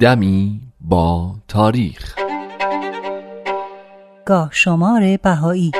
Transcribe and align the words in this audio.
دمی 0.00 0.60
با 0.80 1.34
تاریخ. 1.48 2.14
گاه 4.26 4.48
شمار 4.52 5.16
بهایی. 5.22 5.72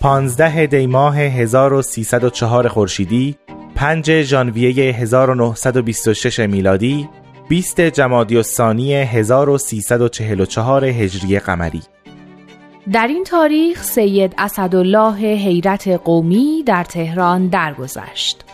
پانزده 0.00 0.66
دی 0.66 0.86
ماه 0.86 1.18
1304 1.18 2.68
خورشیدی 2.68 3.36
5 3.74 4.22
ژانویه 4.22 4.94
1926 4.94 6.40
میلادی 6.40 7.08
20 7.48 7.80
جمادی 7.80 8.36
الثانی 8.36 8.94
1344 8.94 10.84
هجری 10.84 11.38
قمری 11.38 11.82
در 12.92 13.06
این 13.06 13.24
تاریخ 13.24 13.82
سید 13.82 14.34
اسدالله 14.38 15.14
حیرت 15.16 15.88
قومی 15.88 16.62
در 16.66 16.84
تهران 16.84 17.48
درگذشت. 17.48 18.44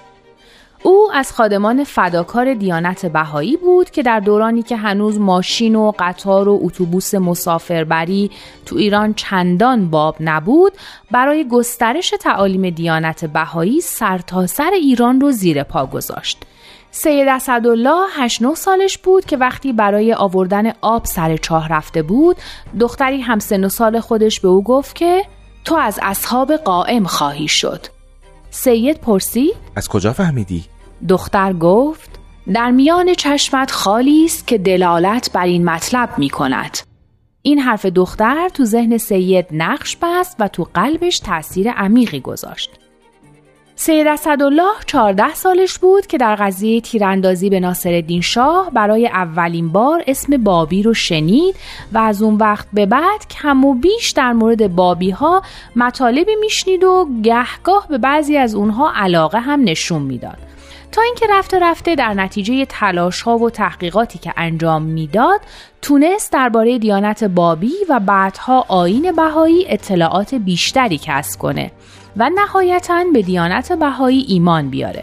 او 0.82 1.10
از 1.14 1.32
خادمان 1.32 1.84
فداکار 1.84 2.54
دیانت 2.54 3.06
بهایی 3.06 3.56
بود 3.56 3.90
که 3.90 4.02
در 4.02 4.20
دورانی 4.20 4.62
که 4.62 4.76
هنوز 4.76 5.18
ماشین 5.18 5.76
و 5.76 5.92
قطار 5.98 6.48
و 6.48 6.60
اتوبوس 6.62 7.14
مسافربری 7.14 8.30
تو 8.66 8.76
ایران 8.76 9.14
چندان 9.14 9.90
باب 9.90 10.16
نبود 10.20 10.72
برای 11.10 11.48
گسترش 11.48 12.14
تعالیم 12.20 12.70
دیانت 12.70 13.24
بهایی 13.24 13.80
سرتاسر 13.80 14.64
سر 14.64 14.70
ایران 14.70 15.20
رو 15.20 15.30
زیر 15.30 15.62
پا 15.62 15.86
گذاشت 15.86 16.44
سید 16.94 17.28
اسدالله 17.28 18.06
8 18.12 18.54
سالش 18.54 18.98
بود 18.98 19.24
که 19.24 19.36
وقتی 19.36 19.72
برای 19.72 20.14
آوردن 20.14 20.72
آب 20.80 21.04
سر 21.04 21.36
چاه 21.36 21.68
رفته 21.68 22.02
بود 22.02 22.36
دختری 22.80 23.20
همسن 23.20 23.64
و 23.64 23.68
سال 23.68 24.00
خودش 24.00 24.40
به 24.40 24.48
او 24.48 24.62
گفت 24.62 24.96
که 24.96 25.24
تو 25.64 25.74
از 25.74 25.98
اصحاب 26.02 26.52
قائم 26.52 27.04
خواهی 27.04 27.48
شد 27.48 27.86
سید 28.50 29.00
پرسید 29.00 29.54
از 29.76 29.88
کجا 29.88 30.12
فهمیدی؟ 30.12 30.64
دختر 31.08 31.52
گفت 31.52 32.10
در 32.54 32.70
میان 32.70 33.14
چشمت 33.14 33.70
خالی 33.70 34.24
است 34.24 34.46
که 34.46 34.58
دلالت 34.58 35.32
بر 35.32 35.44
این 35.44 35.64
مطلب 35.64 36.18
می 36.18 36.30
کند. 36.30 36.78
این 37.42 37.58
حرف 37.58 37.86
دختر 37.86 38.48
تو 38.48 38.64
ذهن 38.64 38.98
سید 38.98 39.46
نقش 39.52 39.96
بست 40.02 40.36
و 40.38 40.48
تو 40.48 40.68
قلبش 40.74 41.18
تاثیر 41.18 41.70
عمیقی 41.70 42.20
گذاشت. 42.20 42.70
سید 43.76 44.06
اسدالله 44.06 44.72
14 44.86 45.34
سالش 45.34 45.78
بود 45.78 46.06
که 46.06 46.18
در 46.18 46.34
قضیه 46.34 46.80
تیراندازی 46.80 47.50
به 47.50 47.60
ناصرالدین 47.60 48.20
شاه 48.20 48.70
برای 48.70 49.06
اولین 49.06 49.68
بار 49.68 50.04
اسم 50.06 50.36
بابی 50.36 50.82
رو 50.82 50.94
شنید 50.94 51.56
و 51.92 51.98
از 51.98 52.22
اون 52.22 52.36
وقت 52.36 52.66
به 52.72 52.86
بعد 52.86 53.28
کم 53.28 53.64
و 53.64 53.74
بیش 53.74 54.10
در 54.10 54.32
مورد 54.32 54.74
بابی 54.74 55.10
ها 55.10 55.42
مطالبی 55.76 56.34
میشنید 56.40 56.84
و 56.84 57.08
گهگاه 57.22 57.86
به 57.88 57.98
بعضی 57.98 58.36
از 58.36 58.54
اونها 58.54 58.92
علاقه 58.96 59.38
هم 59.38 59.60
نشون 59.64 60.02
می‌داد. 60.02 60.38
تا 60.92 61.02
اینکه 61.02 61.26
رفته 61.30 61.58
رفته 61.58 61.94
در 61.94 62.14
نتیجه 62.14 62.64
تلاش 62.64 63.22
ها 63.22 63.38
و 63.38 63.50
تحقیقاتی 63.50 64.18
که 64.18 64.32
انجام 64.36 64.82
می‌داد 64.82 65.40
تونست 65.82 66.32
درباره 66.32 66.78
دیانت 66.78 67.24
بابی 67.24 67.72
و 67.88 68.00
بعدها 68.00 68.64
آین 68.68 69.12
بهایی 69.12 69.66
اطلاعات 69.68 70.34
بیشتری 70.34 71.00
کسب 71.02 71.38
کنه 71.38 71.70
و 72.16 72.30
نهایتا 72.34 73.04
به 73.12 73.22
دیانت 73.22 73.72
بهایی 73.72 74.24
ایمان 74.28 74.70
بیاره 74.70 75.02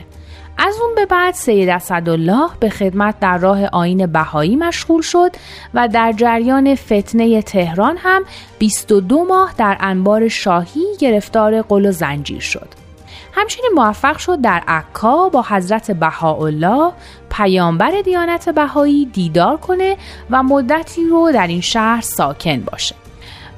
از 0.61 0.75
اون 0.81 0.95
به 0.95 1.05
بعد 1.05 1.33
سید 1.33 1.69
اسدالله 1.69 2.49
به 2.59 2.69
خدمت 2.69 3.19
در 3.19 3.37
راه 3.37 3.65
آین 3.65 4.05
بهایی 4.05 4.55
مشغول 4.55 5.01
شد 5.01 5.31
و 5.73 5.87
در 5.87 6.11
جریان 6.11 6.75
فتنه 6.75 7.41
تهران 7.41 7.97
هم 7.97 8.23
22 8.59 9.25
ماه 9.25 9.53
در 9.57 9.77
انبار 9.79 10.27
شاهی 10.27 10.83
گرفتار 10.99 11.61
قل 11.61 11.85
و 11.85 11.91
زنجیر 11.91 12.39
شد. 12.39 12.67
همچنین 13.33 13.71
موفق 13.75 14.17
شد 14.17 14.41
در 14.41 14.63
عکا 14.67 15.29
با 15.29 15.45
حضرت 15.49 15.91
بهاءالله 15.91 16.91
پیامبر 17.29 18.01
دیانت 18.01 18.49
بهایی 18.49 19.05
دیدار 19.05 19.57
کنه 19.57 19.97
و 20.29 20.43
مدتی 20.43 21.05
رو 21.05 21.31
در 21.31 21.47
این 21.47 21.61
شهر 21.61 22.01
ساکن 22.01 22.61
باشه. 22.61 22.95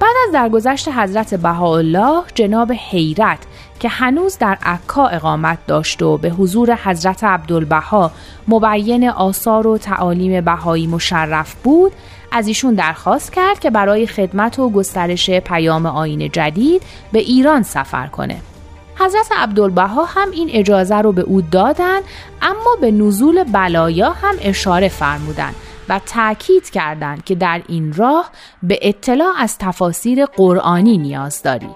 بعد 0.02 0.16
از 0.28 0.34
درگذشت 0.34 0.88
حضرت 0.88 1.36
بهاءالله 1.36 2.24
جناب 2.36 2.72
حیرت 2.72 3.40
که 3.80 3.90
هنوز 3.90 4.38
در 4.38 4.58
عکا 4.64 5.08
اقامت 5.08 5.58
داشت 5.68 6.02
و 6.02 6.18
به 6.18 6.30
حضور 6.30 6.76
حضرت 6.76 7.24
عبدالبها 7.24 8.12
مبین 8.48 9.10
آثار 9.10 9.68
و 9.68 9.78
تعالیم 9.78 10.42
بهایی 10.42 10.88
مشرف 10.88 11.54
بود 11.54 11.92
از 12.32 12.48
ایشون 12.48 12.74
درخواست 12.74 13.34
کرد 13.34 13.60
که 13.60 13.70
برای 13.70 14.08
خدمت 14.08 14.60
و 14.60 14.70
گسترش 14.70 15.30
پیام 15.30 15.86
آین 15.86 16.30
جدید 16.30 16.82
به 17.12 17.20
ایران 17.20 17.64
سفر 17.64 18.08
کنه. 18.08 18.38
حضرت 18.96 19.32
عبدالبها 19.38 20.06
هم 20.06 20.32
این 20.32 20.50
اجازه 20.54 20.96
رو 20.96 21.12
به 21.12 21.22
او 21.22 21.42
دادن 21.42 22.00
اما 22.42 22.78
به 22.82 22.92
نزول 22.92 23.44
بلایا 23.44 24.10
هم 24.10 24.36
اشاره 24.42 24.88
فرمودند. 24.88 25.56
و 25.92 26.00
تاکید 26.00 26.70
کردند 26.70 27.24
که 27.24 27.36
در 27.36 27.62
این 27.68 27.94
راه 27.94 28.30
به 28.64 28.80
اطلاع 28.82 29.34
از 29.38 29.58
تفاسیر 29.58 30.26
قرآنی 30.26 30.98
نیاز 30.98 31.44
داری 31.44 31.70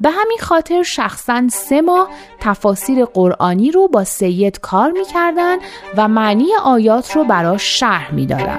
به 0.00 0.10
همین 0.10 0.38
خاطر 0.40 0.82
شخصا 0.82 1.48
سه 1.48 1.80
ماه 1.80 2.08
تفاسیر 2.40 3.04
قرآنی 3.04 3.70
رو 3.70 3.88
با 3.88 4.04
سید 4.04 4.60
کار 4.60 4.90
می‌کردن 4.90 5.56
و 5.96 6.08
معنی 6.08 6.48
آیات 6.64 7.16
رو 7.16 7.24
براش 7.24 7.80
شرح 7.80 8.14
می‌دادن. 8.14 8.58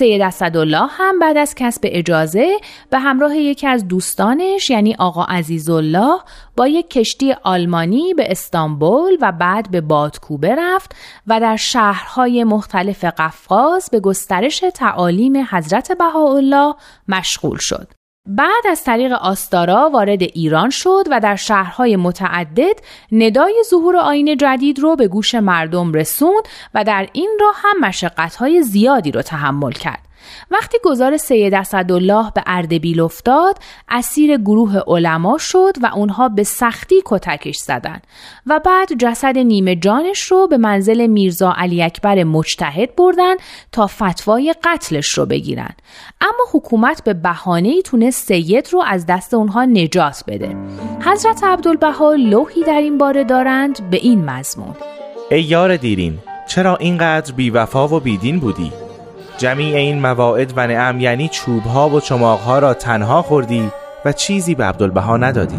سید 0.00 0.22
اسدالله 0.22 0.86
هم 0.90 1.18
بعد 1.18 1.36
از 1.36 1.54
کسب 1.54 1.80
اجازه 1.84 2.56
به 2.90 2.98
همراه 2.98 3.36
یکی 3.36 3.66
از 3.66 3.88
دوستانش 3.88 4.70
یعنی 4.70 4.96
آقا 4.98 5.24
عزیزالله 5.24 6.18
با 6.56 6.68
یک 6.68 6.90
کشتی 6.90 7.34
آلمانی 7.42 8.14
به 8.14 8.30
استانبول 8.30 9.18
و 9.20 9.32
بعد 9.32 9.70
به 9.70 9.80
بادکوبه 9.80 10.54
رفت 10.58 10.94
و 11.26 11.40
در 11.40 11.56
شهرهای 11.56 12.44
مختلف 12.44 13.04
قفقاز 13.04 13.88
به 13.92 14.00
گسترش 14.00 14.64
تعالیم 14.74 15.46
حضرت 15.50 15.92
بهاءالله 15.98 16.74
مشغول 17.08 17.58
شد. 17.60 17.99
بعد 18.26 18.66
از 18.70 18.84
طریق 18.84 19.12
آستارا 19.12 19.90
وارد 19.92 20.22
ایران 20.22 20.70
شد 20.70 21.04
و 21.10 21.20
در 21.20 21.36
شهرهای 21.36 21.96
متعدد 21.96 22.78
ندای 23.12 23.62
ظهور 23.70 23.96
آین 23.96 24.36
جدید 24.36 24.78
رو 24.78 24.96
به 24.96 25.08
گوش 25.08 25.34
مردم 25.34 25.92
رسوند 25.92 26.42
و 26.74 26.84
در 26.84 27.08
این 27.12 27.38
راه 27.40 27.54
هم 27.56 27.88
مشقتهای 27.88 28.62
زیادی 28.62 29.10
رو 29.10 29.22
تحمل 29.22 29.72
کرد. 29.72 30.09
وقتی 30.50 30.78
گذار 30.84 31.16
سید 31.16 31.54
اسدالله 31.54 32.30
به 32.34 32.42
اردبیل 32.46 33.00
افتاد 33.00 33.58
اسیر 33.88 34.36
گروه 34.36 34.78
علما 34.86 35.38
شد 35.38 35.72
و 35.82 35.90
اونها 35.94 36.28
به 36.28 36.42
سختی 36.42 36.96
کتکش 37.04 37.56
زدند 37.56 38.06
و 38.46 38.60
بعد 38.64 38.98
جسد 38.98 39.38
نیمه 39.38 39.76
جانش 39.76 40.20
رو 40.20 40.48
به 40.48 40.56
منزل 40.56 41.06
میرزا 41.06 41.54
علی 41.56 41.82
اکبر 41.82 42.24
مجتهد 42.24 42.96
بردن 42.96 43.34
تا 43.72 43.86
فتوای 43.86 44.54
قتلش 44.64 45.08
رو 45.08 45.26
بگیرن. 45.26 45.74
اما 46.20 46.44
حکومت 46.52 47.04
به 47.04 47.14
بهانه 47.14 47.82
تونست 47.82 48.26
سید 48.26 48.68
رو 48.72 48.82
از 48.86 49.06
دست 49.06 49.34
اونها 49.34 49.64
نجات 49.64 50.24
بده. 50.26 50.56
حضرت 51.04 51.44
عبدالبها 51.44 52.14
لوحی 52.14 52.62
در 52.62 52.80
این 52.80 52.98
باره 52.98 53.24
دارند 53.24 53.90
به 53.90 53.96
این 53.96 54.24
مضمون. 54.24 54.74
ای 55.30 55.42
یار 55.42 55.76
دیرین 55.76 56.18
چرا 56.48 56.76
اینقدر 56.76 57.32
بیوفا 57.32 57.88
و 57.88 58.00
بیدین 58.00 58.40
بودی؟ 58.40 58.72
جمیع 59.40 59.76
این 59.76 60.00
مواعد 60.00 60.52
و 60.56 60.66
نعم 60.66 61.00
یعنی 61.00 61.28
چوبها 61.28 61.88
و 61.88 62.00
چماقها 62.00 62.58
را 62.58 62.74
تنها 62.74 63.22
خوردی 63.22 63.70
و 64.04 64.12
چیزی 64.12 64.54
به 64.54 64.64
عبدالبها 64.64 65.16
ندادی. 65.16 65.58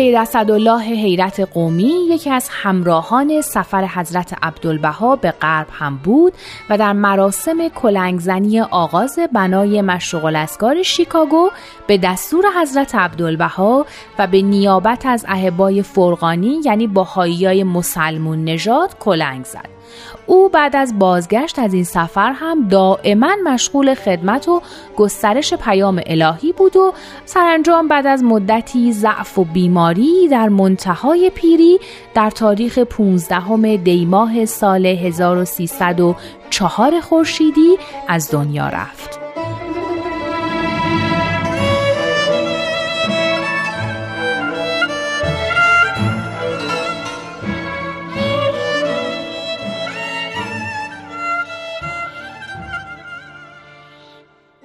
سید 0.00 0.14
اسدالله 0.14 0.82
حیرت 0.82 1.40
قومی 1.40 1.94
یکی 2.10 2.30
از 2.30 2.48
همراهان 2.50 3.40
سفر 3.40 3.86
حضرت 3.86 4.34
عبدالبها 4.42 5.16
به 5.16 5.30
غرب 5.30 5.66
هم 5.72 5.96
بود 5.96 6.32
و 6.70 6.78
در 6.78 6.92
مراسم 6.92 7.68
کلنگزنی 7.68 8.60
آغاز 8.60 9.18
بنای 9.32 9.82
مشرق 9.82 10.24
الاسکار 10.24 10.82
شیکاگو 10.82 11.50
به 11.86 11.98
دستور 11.98 12.44
حضرت 12.62 12.94
عبدالبها 12.94 13.86
و 14.18 14.26
به 14.26 14.42
نیابت 14.42 15.06
از 15.06 15.24
اهبای 15.28 15.82
فرقانی 15.82 16.60
یعنی 16.64 16.86
های 17.14 17.62
مسلمون 17.64 18.44
نژاد 18.44 18.98
کلنگ 18.98 19.44
زد. 19.44 19.79
او 20.26 20.48
بعد 20.48 20.76
از 20.76 20.98
بازگشت 20.98 21.58
از 21.58 21.74
این 21.74 21.84
سفر 21.84 22.32
هم 22.32 22.68
دائما 22.68 23.30
مشغول 23.44 23.94
خدمت 23.94 24.48
و 24.48 24.62
گسترش 24.96 25.54
پیام 25.54 26.00
الهی 26.06 26.52
بود 26.52 26.76
و 26.76 26.92
سرانجام 27.24 27.88
بعد 27.88 28.06
از 28.06 28.24
مدتی 28.24 28.92
ضعف 28.92 29.38
و 29.38 29.44
بیماری 29.44 30.28
در 30.28 30.48
منتهای 30.48 31.30
پیری 31.34 31.78
در 32.14 32.30
تاریخ 32.30 32.78
15 32.78 33.76
دیماه 33.76 34.44
سال 34.44 34.86
1304 34.86 36.16
چهار 36.50 37.00
خورشیدی 37.00 37.78
از 38.08 38.30
دنیا 38.30 38.68
رفت. 38.68 39.19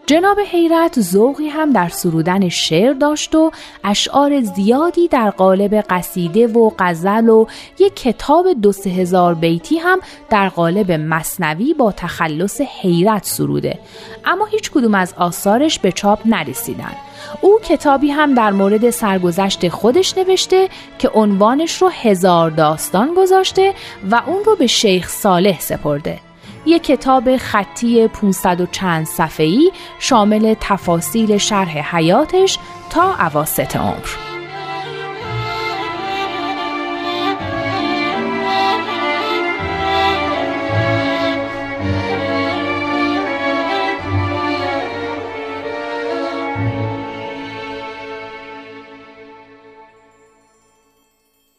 جناب 0.08 0.40
حیرت 0.40 1.02
ذوقی 1.02 1.48
هم 1.48 1.72
در 1.72 1.90
سرودن 1.90 2.50
شعر 2.50 2.94
داشت 2.94 3.36
و 3.36 3.52
اشعار 3.84 4.42
زیادی 4.42 5.08
در 5.08 5.30
قالب 5.30 5.74
قصیده 5.90 6.48
و 6.48 6.72
غزل 6.80 7.30
و 7.30 7.46
یک 7.80 7.96
کتاب 7.96 8.54
دو 8.62 8.72
سه 8.72 8.90
هزار 8.90 9.34
بیتی 9.36 9.78
هم 9.78 10.00
در 10.30 10.50
قالب 10.50 10.92
مصنوی 10.92 11.74
با 11.74 11.92
تخلص 11.92 12.62
حیرت 12.62 13.26
سروده. 13.26 13.80
اما 14.26 14.46
هیچ 14.46 14.72
کدوم 14.72 14.96
از 14.96 15.14
آثارش 15.18 15.80
به 15.80 15.92
چاپ 15.92 16.20
نرسیدن. 16.26 16.94
او 17.42 17.60
کتابی 17.64 18.12
هم 18.12 18.34
در 18.34 18.52
مورد 18.52 18.90
سرگذشت 18.90 19.70
خودش 19.70 20.18
نوشته 20.18 20.70
که 21.00 21.10
عنوانش 21.10 21.82
رو 21.82 21.90
هزار 21.90 22.50
داستان 22.50 23.14
گذاشته 23.18 23.74
و 24.12 24.22
اون 24.28 24.44
رو 24.44 24.56
به 24.56 24.68
شیخ 24.68 25.10
صالح 25.10 25.60
سپرده. 25.60 26.20
یک 26.66 26.84
کتاب 26.84 27.38
خطی 27.38 28.08
500 28.08 28.62
و 28.62 28.66
چند 28.66 29.06
صفحه‌ای 29.06 29.72
شامل 30.00 30.56
تفاصیل 30.62 31.38
شرح 31.38 31.96
حیاتش 31.96 32.60
تا 32.90 33.16
عواست 33.20 33.76
عمر. 33.76 34.08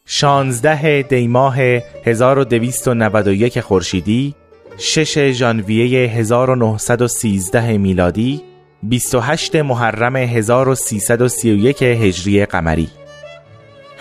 شانزده 0.05 1.01
دیماه 1.01 1.57
1291 2.05 3.59
خورشیدی 3.59 4.35
6 4.79 5.31
ژانویه 5.31 6.09
1913 6.09 7.77
میلادی 7.77 8.41
28 8.83 9.55
محرم 9.55 10.15
1331 10.15 11.83
هجری 11.83 12.45
قمری. 12.45 12.89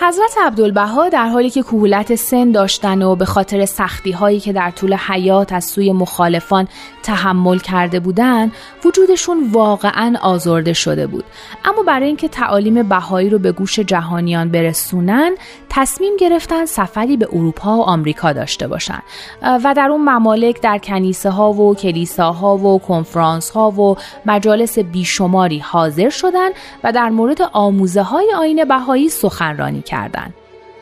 حضرت 0.00 0.34
عبدالبها 0.46 1.08
در 1.08 1.28
حالی 1.28 1.50
که 1.50 1.62
کهولت 1.62 2.14
سن 2.14 2.50
داشتن 2.50 3.02
و 3.02 3.16
به 3.16 3.24
خاطر 3.24 3.64
سختی 3.64 4.12
هایی 4.12 4.40
که 4.40 4.52
در 4.52 4.70
طول 4.70 4.94
حیات 4.94 5.52
از 5.52 5.64
سوی 5.64 5.92
مخالفان 5.92 6.68
تحمل 7.02 7.58
کرده 7.58 8.00
بودند 8.00 8.52
وجودشون 8.84 9.50
واقعا 9.52 10.14
آزرده 10.22 10.72
شده 10.72 11.06
بود. 11.06 11.24
اما 11.64 11.82
برای 11.82 12.06
اینکه 12.06 12.28
تعالیم 12.28 12.88
بهایی 12.88 13.30
رو 13.30 13.38
به 13.38 13.52
گوش 13.52 13.78
جهانیان 13.78 14.50
برسونن 14.50 15.34
تصمیم 15.68 16.16
گرفتن 16.16 16.64
سفری 16.64 17.16
به 17.16 17.28
اروپا 17.32 17.76
و 17.76 17.82
آمریکا 17.82 18.32
داشته 18.32 18.68
باشن. 18.68 19.02
و 19.42 19.74
در 19.76 19.88
اون 19.90 20.00
ممالک 20.00 20.60
در 20.60 20.78
کنیسه 20.78 21.30
ها 21.30 21.52
و 21.52 21.74
کلیساها 21.74 22.56
و 22.56 22.78
کنفرانس 22.78 23.50
ها 23.50 23.70
و 23.70 23.96
مجالس 24.26 24.78
بیشماری 24.78 25.58
حاضر 25.58 26.10
شدن 26.10 26.50
و 26.84 26.92
در 26.92 27.08
مورد 27.08 27.42
آموزه 27.52 28.02
های 28.02 28.32
آین 28.38 28.64
بهایی 28.64 29.08
سخنرانی 29.08 29.82
کردند. 29.86 30.34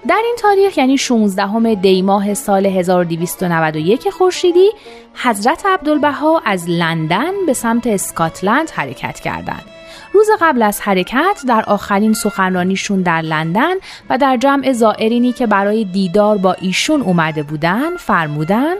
در 0.08 0.20
این 0.24 0.36
تاریخ 0.38 0.78
یعنی 0.78 0.98
16 0.98 1.74
دی 1.74 2.02
ماه 2.02 2.34
سال 2.34 2.66
1291 2.66 4.10
خورشیدی 4.10 4.70
حضرت 5.14 5.66
عبدالبها 5.66 6.42
از 6.44 6.68
لندن 6.68 7.32
به 7.46 7.52
سمت 7.52 7.86
اسکاتلند 7.86 8.70
حرکت 8.70 9.20
کردند. 9.20 9.64
روز 10.12 10.26
قبل 10.40 10.62
از 10.62 10.80
حرکت 10.80 11.40
در 11.48 11.64
آخرین 11.66 12.12
سخنرانیشون 12.12 13.02
در 13.02 13.20
لندن 13.20 13.74
و 14.10 14.18
در 14.18 14.36
جمع 14.36 14.72
زائرینی 14.72 15.32
که 15.32 15.46
برای 15.46 15.84
دیدار 15.84 16.38
با 16.38 16.52
ایشون 16.52 17.00
اومده 17.00 17.42
بودن 17.42 17.96
فرمودن 17.96 18.74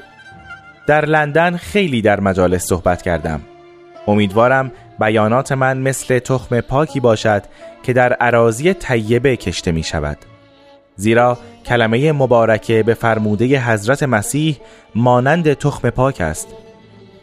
در 0.86 1.04
لندن 1.04 1.56
خیلی 1.56 2.02
در 2.02 2.20
مجالس 2.20 2.66
صحبت 2.66 3.02
کردم 3.02 3.40
امیدوارم 4.06 4.72
بیانات 4.98 5.52
من 5.52 5.78
مثل 5.78 6.18
تخم 6.18 6.60
پاکی 6.60 7.00
باشد 7.00 7.42
که 7.82 7.92
در 7.92 8.12
عراضی 8.12 8.74
طیبه 8.74 9.36
کشته 9.36 9.72
می 9.72 9.82
شود 9.82 10.18
زیرا 10.96 11.38
کلمه 11.66 12.12
مبارکه 12.12 12.82
به 12.82 12.94
فرموده 12.94 13.60
حضرت 13.60 14.02
مسیح 14.02 14.56
مانند 14.94 15.54
تخم 15.54 15.90
پاک 15.90 16.20
است. 16.20 16.48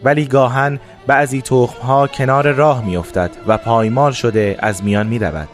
ولی 0.04 0.26
گاهن 0.26 0.80
بعضی 1.08 1.42
تخم 1.42 1.82
ها 1.82 2.08
کنار 2.08 2.52
راه 2.52 2.86
می 2.86 2.98
افتد 2.98 3.32
و 3.48 3.58
پایمال 3.58 4.12
شده 4.12 4.56
از 4.60 4.84
میان 4.84 5.08
می 5.08 5.20
رود 5.20 5.48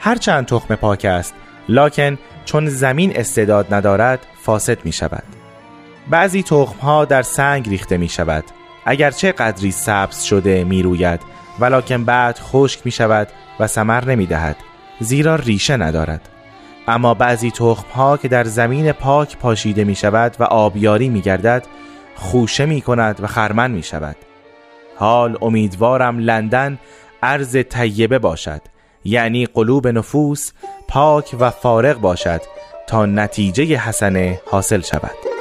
هرچند 0.00 0.46
تخم 0.46 0.74
پاک 0.74 1.04
است 1.04 1.34
لکن 1.68 2.18
چون 2.44 2.68
زمین 2.68 3.16
استعداد 3.16 3.74
ندارد 3.74 4.26
فاسد 4.42 4.84
می 4.84 4.92
شود 4.92 5.22
بعضی 6.10 6.42
تخم 6.42 6.78
ها 6.78 7.04
در 7.04 7.22
سنگ 7.22 7.68
ریخته 7.68 7.96
می 7.96 8.08
شود 8.08 8.44
اگرچه 8.84 9.32
قدری 9.32 9.70
سبز 9.70 10.22
شده 10.22 10.64
می 10.64 10.82
روید 10.82 11.20
ولکن 11.60 12.04
بعد 12.04 12.38
خشک 12.38 12.80
می 12.84 12.90
شود 12.90 13.28
و 13.60 13.66
سمر 13.66 14.04
نمی 14.04 14.26
دهد 14.26 14.56
زیرا 15.00 15.36
ریشه 15.36 15.76
ندارد. 15.76 16.28
اما 16.88 17.14
بعضی 17.14 17.50
تخم 17.50 17.90
ها 17.94 18.16
که 18.16 18.28
در 18.28 18.44
زمین 18.44 18.92
پاک 18.92 19.36
پاشیده 19.36 19.84
می 19.84 19.94
شود 19.94 20.36
و 20.38 20.44
آبیاری 20.44 21.08
می 21.08 21.20
گردد 21.20 21.66
خوشه 22.14 22.66
می 22.66 22.80
کند 22.80 23.22
و 23.22 23.26
خرمن 23.26 23.70
می 23.70 23.82
شود 23.82 24.16
حال 24.96 25.38
امیدوارم 25.42 26.18
لندن 26.18 26.78
ارز 27.22 27.56
طیبه 27.56 28.18
باشد 28.18 28.60
یعنی 29.04 29.46
قلوب 29.46 29.88
نفوس 29.88 30.50
پاک 30.88 31.36
و 31.40 31.50
فارغ 31.50 32.00
باشد 32.00 32.40
تا 32.86 33.06
نتیجه 33.06 33.64
حسنه 33.76 34.40
حاصل 34.50 34.80
شود'' 34.80 35.16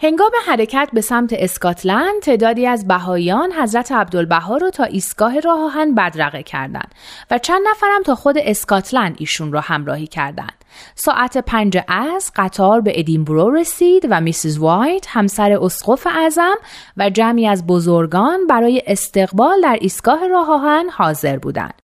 هنگام 0.00 0.30
حرکت 0.46 0.88
به 0.92 1.00
سمت 1.00 1.32
اسکاتلند 1.32 2.22
تعدادی 2.22 2.66
از 2.66 2.88
بهاییان 2.88 3.52
حضرت 3.52 3.92
عبدالبها 3.92 4.56
رو 4.56 4.70
تا 4.70 4.84
ایستگاه 4.84 5.40
راه 5.40 5.60
آهن 5.60 5.94
بدرقه 5.94 6.42
کردند 6.42 6.94
و 7.30 7.38
چند 7.38 7.60
نفرم 7.70 8.02
تا 8.02 8.14
خود 8.14 8.38
اسکاتلند 8.38 9.16
ایشون 9.18 9.52
رو 9.52 9.58
همراهی 9.58 10.06
کردند. 10.06 10.64
ساعت 10.94 11.38
پنج 11.38 11.78
از 11.88 12.32
قطار 12.36 12.80
به 12.80 12.92
ادینبرو 12.98 13.50
رسید 13.50 14.06
و 14.10 14.20
Mrs 14.20 14.58
White 14.58 15.06
همسر 15.08 15.52
اسقف 15.52 16.06
اعظم 16.06 16.56
و 16.96 17.10
جمعی 17.10 17.46
از 17.46 17.66
بزرگان 17.66 18.46
برای 18.46 18.82
استقبال 18.86 19.60
در 19.62 19.78
ایستگاه 19.80 20.28
راه 20.28 20.50
آهن 20.50 20.90
حاضر 20.90 21.38
بودند. 21.38 21.87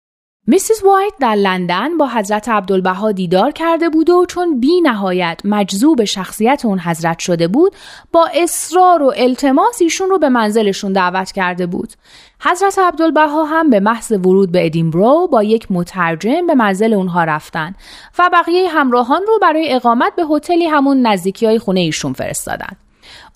Mrs 0.47 0.83
White 0.85 1.13
در 1.21 1.35
لندن 1.35 1.97
با 1.99 2.09
حضرت 2.09 2.49
عبدالبها 2.49 3.13
دیدار 3.13 3.51
کرده 3.51 3.89
بود 3.89 4.11
و 4.11 4.27
چون 4.27 4.61
بی 4.61 4.81
نهایت 4.81 5.41
مجذوب 5.45 6.05
شخصیت 6.05 6.65
اون 6.65 6.79
حضرت 6.79 7.19
شده 7.19 7.49
بود 7.49 7.73
با 8.13 8.29
اصرار 8.35 9.03
و 9.03 9.13
التماس 9.17 9.83
ایشون 9.83 10.09
رو 10.09 10.19
به 10.19 10.29
منزلشون 10.29 10.93
دعوت 10.93 11.33
کرده 11.33 11.67
بود. 11.67 11.93
حضرت 12.41 12.79
عبدالبها 12.79 13.45
هم 13.45 13.71
به 13.71 13.81
محض 13.81 14.13
ورود 14.13 14.53
به 14.53 14.67
ادینبرو 14.67 15.29
با 15.33 15.43
یک 15.43 15.67
مترجم 15.71 16.47
به 16.47 16.55
منزل 16.55 16.95
اونها 16.95 17.25
رفتن 17.25 17.75
و 18.19 18.31
بقیه 18.33 18.69
همراهان 18.69 19.23
رو 19.29 19.39
برای 19.43 19.73
اقامت 19.73 20.13
به 20.17 20.23
هتلی 20.31 20.67
همون 20.67 21.07
نزدیکی 21.07 21.47
های 21.47 21.59
خونه 21.59 21.81
ایشون 21.81 22.13
فرستادن. 22.13 22.77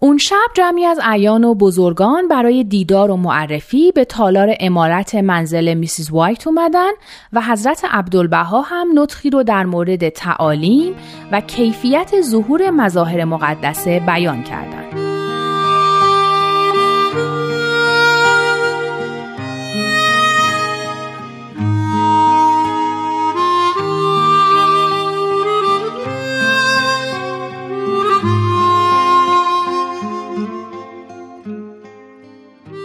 اون 0.01 0.19
شب 0.19 0.37
جمعی 0.55 0.85
از 0.85 1.01
ایان 1.13 1.45
و 1.45 1.55
بزرگان 1.55 2.29
برای 2.29 2.65
دیدار 2.65 3.11
و 3.11 3.17
معرفی 3.17 3.93
به 3.93 4.05
تالار 4.05 4.57
امارت 4.61 5.15
منزل 5.15 5.75
میسیز 5.75 6.11
وایت 6.11 6.47
اومدن 6.47 6.91
و 7.33 7.43
حضرت 7.43 7.85
عبدالبها 7.91 8.61
هم 8.61 8.87
نطخی 8.95 9.31
رو 9.31 9.43
در 9.43 9.65
مورد 9.65 10.09
تعالیم 10.09 10.95
و 11.33 11.41
کیفیت 11.41 12.21
ظهور 12.21 12.71
مظاهر 12.71 13.25
مقدسه 13.25 14.01
بیان 14.01 14.43
کردند. 14.43 15.08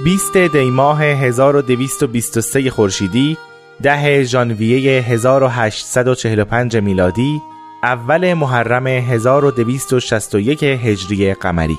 20 0.04 0.38
دی 0.38 0.70
ماه 0.70 1.04
1223 1.04 2.70
خورشیدی 2.70 3.38
10 3.84 4.24
ژانویه 4.24 5.02
1845 5.02 6.78
میلادی 6.78 7.42
اول 7.84 8.34
محرم 8.34 8.88
1261 8.88 10.64
هجری 10.64 11.34
قمری. 11.34 11.78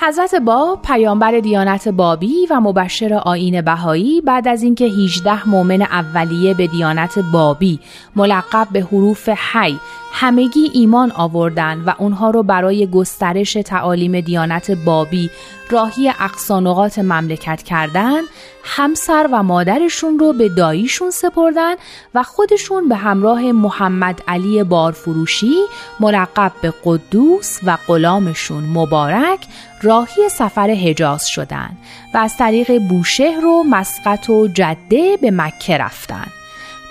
حضرت 0.00 0.34
باب 0.34 0.82
پیامبر 0.82 1.40
دیانت 1.40 1.88
بابی 1.88 2.46
و 2.50 2.60
مبشر 2.60 3.14
آین 3.14 3.60
بهایی 3.60 4.20
بعد 4.20 4.48
از 4.48 4.62
اینکه 4.62 4.84
18 4.84 5.48
مؤمن 5.48 5.82
اولیه 5.82 6.54
به 6.54 6.66
دیانت 6.66 7.18
بابی 7.32 7.80
ملقب 8.16 8.68
به 8.72 8.80
حروف 8.80 9.28
حی 9.28 9.78
همگی 10.18 10.70
ایمان 10.74 11.12
آوردن 11.12 11.80
و 11.86 11.92
اونها 11.98 12.30
رو 12.30 12.42
برای 12.42 12.86
گسترش 12.86 13.52
تعالیم 13.52 14.20
دیانت 14.20 14.70
بابی 14.70 15.30
راهی 15.70 16.08
اقصانقات 16.08 16.98
مملکت 16.98 17.62
کردن 17.62 18.20
همسر 18.64 19.28
و 19.32 19.42
مادرشون 19.42 20.18
رو 20.18 20.32
به 20.32 20.48
داییشون 20.48 21.10
سپردن 21.10 21.74
و 22.14 22.22
خودشون 22.22 22.88
به 22.88 22.96
همراه 22.96 23.52
محمد 23.52 24.22
علی 24.28 24.64
بارفروشی 24.64 25.54
ملقب 26.00 26.52
به 26.62 26.72
قدوس 26.84 27.58
و 27.66 27.78
غلامشون 27.88 28.64
مبارک 28.64 29.46
راهی 29.82 30.28
سفر 30.28 30.70
حجاز 30.70 31.28
شدن 31.28 31.70
و 32.14 32.18
از 32.18 32.36
طریق 32.36 32.88
بوشهر 32.88 33.46
و 33.46 33.62
مسقط 33.62 34.30
و 34.30 34.48
جده 34.48 35.16
به 35.16 35.30
مکه 35.30 35.78
رفتن 35.78 36.26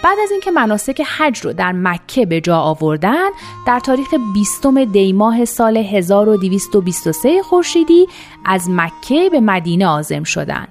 بعد 0.06 0.20
از 0.20 0.32
اینکه 0.32 0.52
مناسک 0.52 1.02
حج 1.18 1.40
رو 1.40 1.54
در 1.54 1.72
مکه 1.72 2.26
به 2.26 2.42
جا 2.42 2.58
آوردن 2.58 3.30
در 3.68 3.80
تاریخ 3.80 4.14
20 4.34 4.68
دیماه 4.68 5.46
سال 5.46 5.78
1223 5.78 7.42
خورشیدی 7.42 8.08
از 8.46 8.70
مکه 8.70 9.30
به 9.30 9.40
مدینه 9.40 9.88
آزم 9.88 10.24
شدند. 10.24 10.68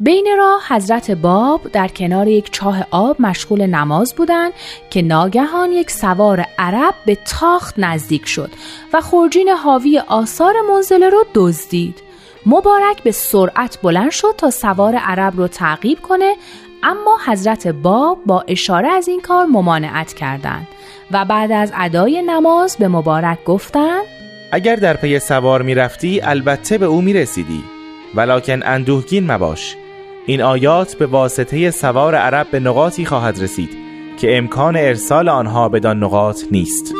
بین 0.00 0.28
راه 0.38 0.62
حضرت 0.68 1.10
باب 1.10 1.72
در 1.72 1.88
کنار 1.88 2.28
یک 2.28 2.52
چاه 2.52 2.86
آب 2.90 3.22
مشغول 3.22 3.66
نماز 3.66 4.14
بودند 4.14 4.52
که 4.90 5.02
ناگهان 5.02 5.72
یک 5.72 5.90
سوار 5.90 6.46
عرب 6.58 6.94
به 7.06 7.14
تاخت 7.14 7.74
نزدیک 7.78 8.26
شد 8.26 8.50
و 8.92 9.00
خورجین 9.00 9.48
حاوی 9.48 9.98
آثار 9.98 10.54
منزله 10.70 11.08
رو 11.08 11.24
دزدید. 11.34 12.02
مبارک 12.46 13.02
به 13.02 13.12
سرعت 13.12 13.78
بلند 13.82 14.10
شد 14.10 14.34
تا 14.38 14.50
سوار 14.50 14.94
عرب 14.94 15.36
رو 15.36 15.48
تعقیب 15.48 16.00
کنه 16.02 16.34
اما 16.82 17.18
حضرت 17.26 17.66
باب 17.66 18.18
با 18.26 18.44
اشاره 18.48 18.88
از 18.88 19.08
این 19.08 19.20
کار 19.20 19.46
ممانعت 19.46 20.14
کردند 20.14 20.68
و 21.10 21.24
بعد 21.24 21.52
از 21.52 21.72
ادای 21.76 22.22
نماز 22.22 22.76
به 22.76 22.88
مبارک 22.88 23.44
گفتند 23.44 24.04
اگر 24.52 24.76
در 24.76 24.96
پی 24.96 25.18
سوار 25.18 25.62
می 25.62 25.74
رفتی 25.74 26.20
البته 26.20 26.78
به 26.78 26.86
او 26.86 27.00
می 27.00 27.12
رسیدی 27.12 27.64
ولیکن 28.14 28.62
اندوهگین 28.62 29.32
مباش. 29.32 29.76
این 30.26 30.42
آیات 30.42 30.94
به 30.94 31.06
واسطه 31.06 31.70
سوار 31.70 32.14
عرب 32.14 32.46
به 32.50 32.60
نقاطی 32.60 33.04
خواهد 33.04 33.42
رسید 33.42 33.70
که 34.20 34.38
امکان 34.38 34.76
ارسال 34.76 35.28
آنها 35.28 35.68
بدان 35.68 36.02
نقاط 36.04 36.42
نیست. 36.50 36.94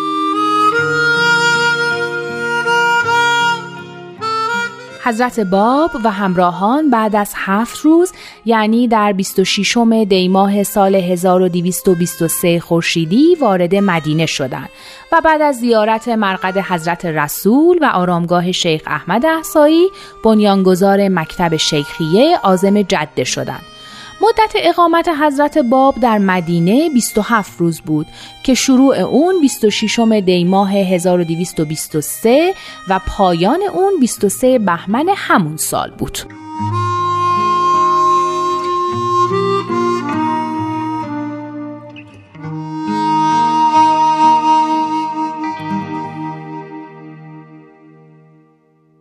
حضرت 5.09 5.41
باب 5.41 5.91
و 6.05 6.11
همراهان 6.11 6.91
بعد 6.91 7.17
از 7.17 7.33
هفت 7.37 7.81
روز 7.81 8.13
یعنی 8.45 8.89
در 8.89 9.13
26 9.13 9.79
دیماه 10.09 10.63
سال 10.63 10.95
1223 10.95 12.61
خورشیدی 12.61 13.35
وارد 13.41 13.75
مدینه 13.75 14.27
شدند 14.27 14.69
و 15.13 15.21
بعد 15.25 15.43
از 15.43 15.57
زیارت 15.57 16.09
مرقد 16.09 16.59
حضرت 16.59 17.05
رسول 17.05 17.79
و 17.83 17.85
آرامگاه 17.85 18.53
شیخ 18.53 18.83
احمد 18.87 19.27
احسایی 19.27 19.89
بنیانگذار 20.25 21.09
مکتب 21.09 21.57
شیخیه 21.57 22.39
آزم 22.43 22.83
جده 22.83 23.25
شدند. 23.25 23.78
مدت 24.21 24.53
اقامت 24.55 25.09
حضرت 25.09 25.59
باب 25.59 26.01
در 26.01 26.19
مدینه 26.19 26.91
27 26.91 27.61
روز 27.61 27.81
بود 27.81 28.07
که 28.43 28.55
شروع 28.55 28.97
اون 28.97 29.41
26 29.41 29.99
دیماه 30.21 30.73
1223 30.73 32.55
و 32.89 33.01
پایان 33.07 33.61
اون 33.75 34.01
23 34.01 34.59
بهمن 34.59 35.07
همون 35.17 35.57
سال 35.57 35.91
بود. 35.91 36.48